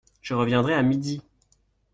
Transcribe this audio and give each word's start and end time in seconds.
Je 0.23 0.33
reviendrai 0.33 0.73
à 0.73 0.81
midi! 0.81 1.21